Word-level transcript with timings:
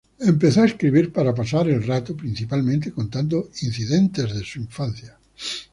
Empezó 0.17 0.63
a 0.63 0.65
escribir 0.65 1.13
para 1.13 1.31
pasar 1.35 1.69
el 1.69 1.83
rato, 1.85 2.17
principalmente 2.17 2.91
contando 2.91 3.49
incidentes 3.61 4.33
de 4.33 4.43
su 4.43 4.57
infancia. 4.57 5.15